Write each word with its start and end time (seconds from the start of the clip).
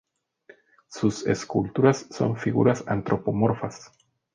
Sus 0.87 1.27
esculturas 1.27 2.07
son 2.09 2.35
figuras 2.35 2.83
antropomorfas. 2.87 3.91